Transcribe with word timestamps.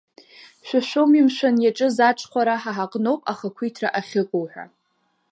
Шәа 0.67 0.79
шәоуми, 0.87 1.25
мшәан, 1.27 1.55
иаҿыз 1.61 1.97
аҽхәара, 2.09 2.55
ҳа 2.61 2.71
ҳаҟноуп 2.77 3.21
ахақәиҭра 3.31 3.89
ахьыҟоу 3.99 4.45
ҳәа?! 4.51 4.65